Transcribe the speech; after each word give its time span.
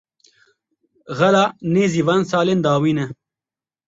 Xela 1.19 1.45
nêzî 1.73 2.01
van 2.07 2.21
salên 2.31 2.59
dawîn 2.65 2.97
e. 3.03 3.05